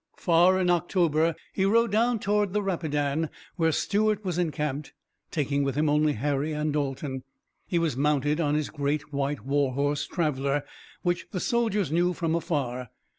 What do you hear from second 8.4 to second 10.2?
on his great white war horse,